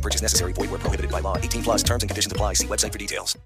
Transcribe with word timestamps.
Purchase 0.00 0.22
necessary. 0.22 0.52
Void 0.52 0.70
where 0.70 0.80
prohibited 0.80 1.10
by 1.10 1.20
law. 1.20 1.36
18 1.36 1.62
plus 1.62 1.82
terms 1.82 2.02
and 2.02 2.08
conditions 2.08 2.32
apply. 2.32 2.54
See 2.54 2.66
website 2.66 2.92
for 2.92 2.98
details. 2.98 3.36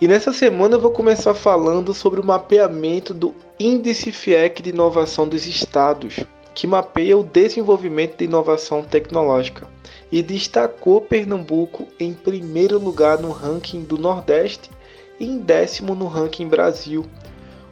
E 0.00 0.08
nessa 0.08 0.32
semana 0.32 0.76
eu 0.76 0.80
vou 0.80 0.92
começar 0.92 1.34
falando 1.34 1.92
sobre 1.92 2.20
o 2.20 2.24
mapeamento 2.24 3.12
do 3.12 3.34
Índice 3.58 4.10
FIEC 4.10 4.62
de 4.62 4.70
Inovação 4.70 5.28
dos 5.28 5.46
Estados, 5.46 6.20
que 6.54 6.66
mapeia 6.66 7.18
o 7.18 7.22
desenvolvimento 7.22 8.16
de 8.16 8.24
inovação 8.24 8.82
tecnológica 8.82 9.68
e 10.10 10.22
destacou 10.22 11.02
Pernambuco 11.02 11.86
em 12.00 12.14
primeiro 12.14 12.78
lugar 12.78 13.18
no 13.18 13.30
ranking 13.30 13.82
do 13.82 13.98
Nordeste 13.98 14.70
e 15.18 15.26
em 15.26 15.38
décimo 15.38 15.94
no 15.94 16.06
ranking 16.06 16.48
Brasil. 16.48 17.04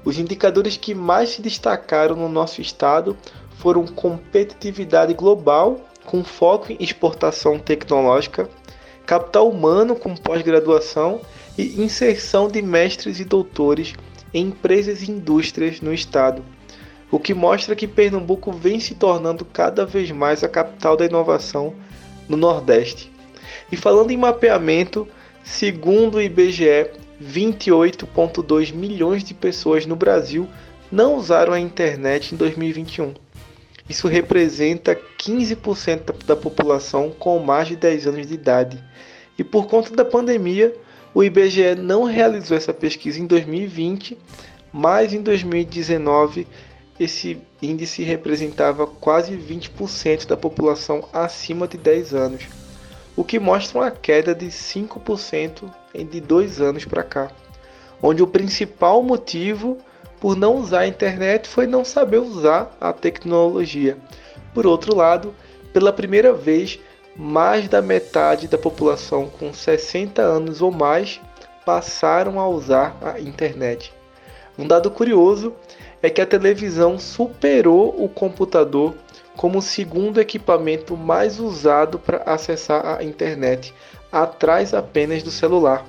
Os 0.05 0.19
indicadores 0.19 0.77
que 0.77 0.95
mais 0.95 1.31
se 1.31 1.41
destacaram 1.41 2.15
no 2.15 2.29
nosso 2.29 2.61
estado 2.61 3.17
foram 3.57 3.87
competitividade 3.87 5.15
global, 5.15 5.81
com 6.09 6.25
foco 6.25 6.73
em 6.73 6.77
exportação 6.81 7.59
tecnológica, 7.59 8.49
capital 9.05 9.49
humano 9.49 9.95
com 9.95 10.17
pós-graduação 10.17 11.21
e 11.57 11.83
inserção 11.83 12.49
de 12.49 12.63
mestres 12.63 13.21
e 13.21 13.25
doutores 13.25 13.93
em 14.33 14.47
empresas 14.47 15.03
e 15.03 15.11
indústrias 15.11 15.83
no 15.83 15.93
estado, 15.93 16.43
o 17.11 17.19
que 17.19 17.35
mostra 17.35 17.77
que 17.77 17.87
Pernambuco 17.87 18.51
vem 18.53 18.81
se 18.81 18.95
tornando 18.95 19.45
cada 19.45 19.85
vez 19.85 20.11
mais 20.11 20.43
a 20.43 20.49
capital 20.49 20.97
da 20.97 21.05
inovação 21.05 21.75
no 22.27 22.37
Nordeste. 22.37 23.13
E 23.71 23.77
falando 23.77 24.11
em 24.11 24.17
mapeamento, 24.17 25.07
segundo 25.45 26.17
o 26.17 26.23
IBGE, 26.23 26.91
28,2 27.23 28.73
milhões 28.73 29.23
de 29.23 29.35
pessoas 29.35 29.85
no 29.85 29.97
Brasil 29.97 30.49
não 30.91 31.17
usaram 31.17 31.53
a 31.53 31.61
internet 31.61 32.35
em 32.35 32.39
2021. 32.39 33.13
Isso 33.89 34.07
representa 34.07 34.95
15% 35.19 36.25
da 36.27 36.37
população 36.37 37.11
com 37.11 37.39
mais 37.39 37.69
de 37.69 37.77
10 37.77 38.07
anos 38.07 38.27
de 38.27 38.35
idade. 38.35 38.85
E 39.39 39.43
por 39.43 39.67
conta 39.67 39.95
da 39.95 40.05
pandemia, 40.05 40.75
o 41.15 41.25
IBGE 41.25 41.75
não 41.75 42.05
realizou 42.05 42.57
essa 42.57 42.75
pesquisa 42.75 43.19
em 43.19 43.27
2020, 43.27 44.19
mas 44.73 45.13
em 45.13 45.23
2019 45.23 46.47
esse 47.01 47.41
índice 47.63 48.03
representava 48.03 48.87
quase 48.87 49.37
20% 49.37 50.27
da 50.27 50.37
população 50.37 51.09
acima 51.13 51.67
de 51.67 51.79
10 51.79 52.15
anos, 52.15 52.49
o 53.17 53.25
que 53.25 53.39
mostra 53.39 53.79
uma 53.79 53.91
queda 53.91 54.35
de 54.35 54.47
5% 54.47 55.71
de 56.11 56.21
dois 56.21 56.61
anos 56.61 56.85
para 56.85 57.03
cá, 57.03 57.31
onde 58.03 58.23
o 58.23 58.27
principal 58.27 59.03
motivo 59.03 59.79
por 60.21 60.37
não 60.37 60.57
usar 60.57 60.81
a 60.81 60.87
internet 60.87 61.49
foi 61.49 61.67
não 61.67 61.85
saber 61.85 62.19
usar 62.19 62.77
a 62.81 62.93
tecnologia. 62.93 63.97
Por 64.53 64.67
outro 64.67 64.95
lado, 64.95 65.35
pela 65.73 65.93
primeira 65.93 66.33
vez, 66.33 66.79
mais 67.17 67.69
da 67.69 67.83
metade 67.83 68.49
da 68.49 68.59
população 68.59 69.29
com 69.29 69.53
60 69.53 70.23
anos 70.23 70.63
ou 70.63 70.71
mais 70.71 71.21
passaram 71.65 72.41
a 72.41 72.49
usar 72.49 72.97
a 73.03 73.21
internet. 73.21 73.93
Um 74.59 74.67
dado 74.67 74.91
curioso 74.91 75.55
é 76.03 76.09
que 76.09 76.21
a 76.21 76.27
televisão 76.27 76.99
superou 76.99 78.03
o 78.03 78.09
computador 78.09 78.95
como 79.37 79.59
o 79.59 79.63
segundo 79.63 80.21
equipamento 80.21 80.97
mais 80.97 81.39
usado 81.39 81.99
para 81.99 82.23
acessar 82.25 82.99
a 82.99 83.05
internet, 83.05 83.73
atrás 84.11 84.75
apenas 84.75 85.23
do 85.23 85.31
celular. 85.31 85.87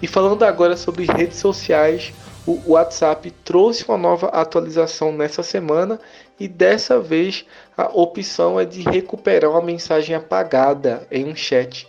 E 0.00 0.06
falando 0.06 0.44
agora 0.44 0.76
sobre 0.76 1.04
redes 1.06 1.38
sociais, 1.38 2.12
o 2.46 2.72
WhatsApp 2.72 3.30
trouxe 3.44 3.84
uma 3.86 3.96
nova 3.96 4.26
atualização 4.28 5.12
nessa 5.12 5.42
semana 5.42 6.00
e 6.40 6.48
dessa 6.48 6.98
vez 6.98 7.46
a 7.76 7.84
opção 7.84 8.58
é 8.58 8.64
de 8.64 8.82
recuperar 8.82 9.50
uma 9.50 9.62
mensagem 9.62 10.14
apagada 10.16 11.06
em 11.10 11.24
um 11.24 11.36
chat. 11.36 11.86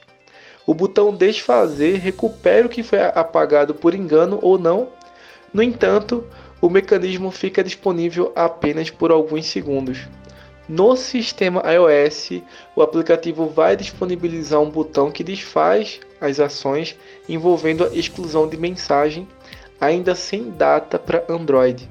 O 0.65 0.73
botão 0.73 1.13
desfazer 1.13 1.97
recupera 1.97 2.67
o 2.67 2.69
que 2.69 2.83
foi 2.83 3.01
apagado 3.01 3.73
por 3.73 3.93
engano 3.93 4.39
ou 4.41 4.57
não. 4.57 4.89
No 5.51 5.61
entanto, 5.61 6.23
o 6.61 6.69
mecanismo 6.69 7.31
fica 7.31 7.63
disponível 7.63 8.31
apenas 8.35 8.89
por 8.89 9.11
alguns 9.11 9.47
segundos. 9.47 10.07
No 10.69 10.95
sistema 10.95 11.61
iOS, 11.69 12.41
o 12.73 12.81
aplicativo 12.81 13.47
vai 13.47 13.75
disponibilizar 13.75 14.61
um 14.61 14.69
botão 14.69 15.11
que 15.11 15.23
desfaz 15.23 15.99
as 16.21 16.39
ações 16.39 16.95
envolvendo 17.27 17.83
a 17.83 17.93
exclusão 17.93 18.47
de 18.47 18.55
mensagem 18.55 19.27
ainda 19.83 20.15
sem 20.15 20.49
data 20.51 20.97
para 20.97 21.25
Android. 21.27 21.89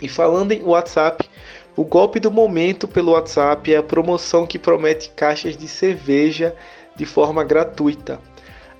E 0.00 0.08
falando 0.08 0.52
em 0.52 0.62
WhatsApp, 0.62 1.28
o 1.76 1.84
golpe 1.84 2.20
do 2.20 2.30
momento 2.30 2.86
pelo 2.86 3.12
WhatsApp 3.12 3.72
é 3.72 3.76
a 3.76 3.82
promoção 3.82 4.46
que 4.46 4.58
promete 4.58 5.10
caixas 5.10 5.56
de 5.56 5.66
cerveja 5.66 6.54
de 6.94 7.04
forma 7.04 7.42
gratuita. 7.42 8.20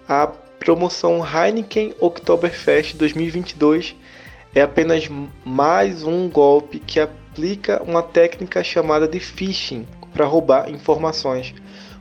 A 0.08 0.28
promoção 0.58 1.24
Heineken 1.26 1.94
Oktoberfest 1.98 2.94
2022 2.96 3.96
é 4.54 4.62
apenas 4.62 5.08
mais 5.44 6.04
um 6.04 6.28
golpe 6.28 6.78
que 6.78 7.00
aplica 7.00 7.82
uma 7.82 8.02
técnica 8.02 8.62
chamada 8.62 9.08
de 9.08 9.18
phishing 9.18 9.86
para 10.12 10.24
roubar 10.24 10.70
informações. 10.70 11.54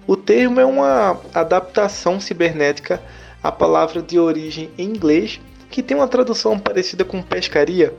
O 0.05 0.15
termo 0.15 0.59
é 0.59 0.65
uma 0.65 1.19
adaptação 1.33 2.19
cibernética 2.19 3.01
à 3.41 3.51
palavra 3.51 4.01
de 4.01 4.19
origem 4.19 4.69
em 4.77 4.85
inglês 4.89 5.39
que 5.69 5.83
tem 5.83 5.95
uma 5.95 6.07
tradução 6.07 6.57
parecida 6.57 7.05
com 7.05 7.21
pescaria, 7.21 7.93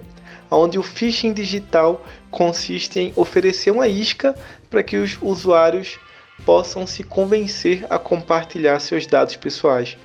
onde 0.50 0.78
o 0.78 0.82
phishing 0.82 1.32
digital 1.32 2.04
consiste 2.30 2.98
em 2.98 3.12
oferecer 3.16 3.70
uma 3.70 3.86
isca 3.86 4.34
para 4.68 4.82
que 4.82 4.96
os 4.96 5.16
usuários 5.22 5.98
possam 6.44 6.86
se 6.86 7.04
convencer 7.04 7.86
a 7.88 7.98
compartilhar 7.98 8.80
seus 8.80 9.06
dados 9.06 9.36
pessoais. 9.36 9.96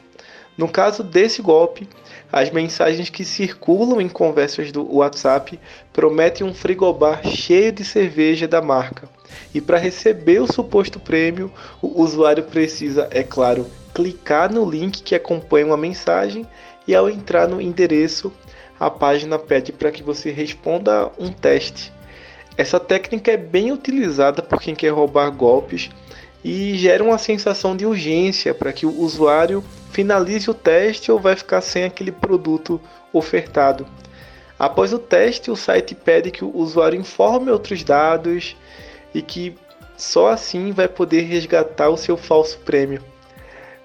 No 0.57 0.69
caso 0.69 1.03
desse 1.03 1.41
golpe, 1.41 1.87
as 2.31 2.49
mensagens 2.49 3.09
que 3.09 3.25
circulam 3.25 3.99
em 3.99 4.07
conversas 4.07 4.71
do 4.71 4.95
WhatsApp 4.95 5.59
prometem 5.91 6.47
um 6.47 6.53
frigobar 6.53 7.25
cheio 7.27 7.73
de 7.73 7.83
cerveja 7.83 8.47
da 8.47 8.61
marca. 8.61 9.09
E 9.53 9.59
para 9.59 9.77
receber 9.77 10.39
o 10.39 10.51
suposto 10.51 10.99
prêmio, 10.99 11.51
o 11.81 12.01
usuário 12.01 12.43
precisa, 12.43 13.07
é 13.11 13.21
claro, 13.21 13.69
clicar 13.93 14.51
no 14.51 14.69
link 14.69 15.03
que 15.03 15.15
acompanha 15.15 15.65
uma 15.65 15.77
mensagem 15.77 16.47
e 16.87 16.95
ao 16.95 17.09
entrar 17.09 17.47
no 17.47 17.61
endereço, 17.61 18.31
a 18.79 18.89
página 18.89 19.39
pede 19.39 19.71
para 19.71 19.91
que 19.91 20.03
você 20.03 20.31
responda 20.31 21.11
um 21.17 21.31
teste. 21.31 21.91
Essa 22.57 22.79
técnica 22.79 23.31
é 23.31 23.37
bem 23.37 23.71
utilizada 23.71 24.41
por 24.41 24.61
quem 24.61 24.75
quer 24.75 24.89
roubar 24.89 25.29
golpes 25.29 25.89
e 26.43 26.75
gera 26.77 27.03
uma 27.03 27.17
sensação 27.17 27.75
de 27.75 27.85
urgência 27.85 28.53
para 28.53 28.71
que 28.71 28.85
o 28.85 28.99
usuário 28.99 29.63
finalize 29.91 30.49
o 30.49 30.53
teste 30.53 31.11
ou 31.11 31.19
vai 31.19 31.35
ficar 31.35 31.61
sem 31.61 31.83
aquele 31.83 32.11
produto 32.11 32.79
ofertado. 33.11 33.87
Após 34.57 34.93
o 34.93 34.99
teste, 34.99 35.51
o 35.51 35.55
site 35.55 35.95
pede 35.95 36.31
que 36.31 36.45
o 36.45 36.55
usuário 36.55 36.99
informe 36.99 37.51
outros 37.51 37.83
dados 37.83 38.55
e 39.13 39.21
que 39.21 39.57
só 39.97 40.29
assim 40.29 40.71
vai 40.71 40.87
poder 40.87 41.21
resgatar 41.21 41.89
o 41.89 41.97
seu 41.97 42.15
falso 42.15 42.59
prêmio. 42.59 43.01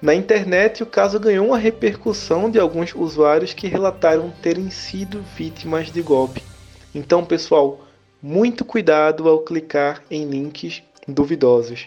Na 0.02 0.14
internet, 0.14 0.82
o 0.82 0.86
caso 0.86 1.20
ganhou 1.20 1.46
uma 1.46 1.58
repercussão 1.58 2.50
de 2.50 2.58
alguns 2.58 2.94
usuários 2.94 3.52
que 3.52 3.66
relataram 3.66 4.32
terem 4.42 4.70
sido 4.70 5.22
vítimas 5.36 5.92
de 5.92 6.00
golpe. 6.00 6.42
Então, 6.94 7.22
pessoal, 7.22 7.80
muito 8.22 8.64
cuidado 8.64 9.28
ao 9.28 9.40
clicar 9.40 10.02
em 10.10 10.24
links 10.24 10.82
duvidosos. 11.06 11.86